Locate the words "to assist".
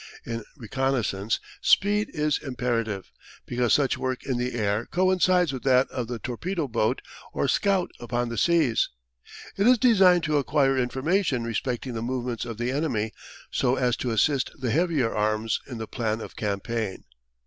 13.97-14.49